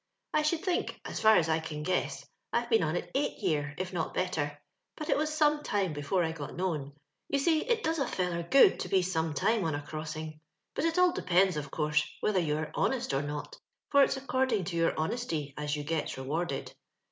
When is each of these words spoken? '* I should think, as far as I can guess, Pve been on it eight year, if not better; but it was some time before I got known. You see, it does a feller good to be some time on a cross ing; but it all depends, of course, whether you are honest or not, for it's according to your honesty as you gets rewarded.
'* 0.21 0.33
I 0.33 0.41
should 0.41 0.65
think, 0.65 0.99
as 1.05 1.19
far 1.19 1.35
as 1.35 1.47
I 1.47 1.59
can 1.59 1.83
guess, 1.83 2.27
Pve 2.51 2.69
been 2.69 2.81
on 2.81 2.95
it 2.95 3.11
eight 3.13 3.37
year, 3.37 3.75
if 3.77 3.93
not 3.93 4.15
better; 4.15 4.57
but 4.95 5.09
it 5.11 5.15
was 5.15 5.31
some 5.31 5.61
time 5.61 5.93
before 5.93 6.23
I 6.23 6.31
got 6.31 6.55
known. 6.55 6.93
You 7.29 7.37
see, 7.37 7.59
it 7.63 7.83
does 7.83 7.99
a 7.99 8.07
feller 8.07 8.41
good 8.41 8.79
to 8.79 8.89
be 8.89 9.03
some 9.03 9.35
time 9.35 9.63
on 9.63 9.75
a 9.75 9.81
cross 9.85 10.15
ing; 10.15 10.39
but 10.73 10.85
it 10.85 10.97
all 10.97 11.11
depends, 11.11 11.55
of 11.55 11.69
course, 11.69 12.03
whether 12.19 12.39
you 12.39 12.57
are 12.57 12.71
honest 12.73 13.13
or 13.13 13.21
not, 13.21 13.57
for 13.91 14.01
it's 14.01 14.17
according 14.17 14.63
to 14.63 14.75
your 14.75 14.99
honesty 14.99 15.53
as 15.55 15.75
you 15.75 15.83
gets 15.83 16.17
rewarded. 16.17 16.73